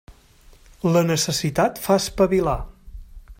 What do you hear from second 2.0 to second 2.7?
espavilar.